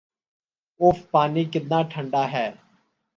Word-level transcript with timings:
if 0.79 0.97
پانی 1.11 1.43
کتنا 1.53 1.79
ٹھنڈا 1.91 2.23
ہے 2.31 2.47